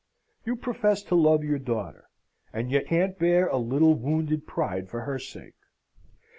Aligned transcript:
You 0.45 0.55
profess 0.55 1.03
to 1.03 1.13
love 1.13 1.43
your 1.43 1.59
daughter, 1.59 2.09
and 2.51 2.71
you 2.71 2.81
can't 2.83 3.19
bear 3.19 3.45
a 3.45 3.57
little 3.59 3.93
wounded 3.93 4.47
pride 4.47 4.89
for 4.89 5.01
her 5.01 5.19
sake. 5.19 5.53